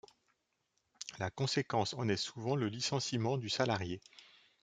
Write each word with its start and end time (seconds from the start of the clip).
La 1.19 1.29
conséquence 1.29 1.93
en 1.93 2.09
est 2.09 2.17
souvent 2.17 2.55
le 2.55 2.65
licenciement 2.65 3.37
du 3.37 3.49
salarié. 3.49 4.01